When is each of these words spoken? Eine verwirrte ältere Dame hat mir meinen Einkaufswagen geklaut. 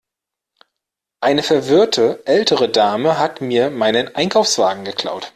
Eine 1.19 1.43
verwirrte 1.43 2.23
ältere 2.25 2.69
Dame 2.69 3.19
hat 3.19 3.39
mir 3.39 3.69
meinen 3.69 4.15
Einkaufswagen 4.15 4.83
geklaut. 4.83 5.29